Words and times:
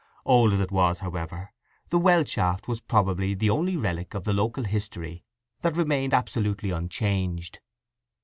Old 0.25 0.53
as 0.53 0.59
it 0.59 0.71
was, 0.71 0.97
however, 0.97 1.51
the 1.89 1.99
well 1.99 2.23
shaft 2.25 2.67
was 2.67 2.81
probably 2.81 3.35
the 3.35 3.51
only 3.51 3.77
relic 3.77 4.15
of 4.15 4.23
the 4.23 4.33
local 4.33 4.63
history 4.63 5.23
that 5.61 5.77
remained 5.77 6.11
absolutely 6.15 6.71
unchanged. 6.71 7.59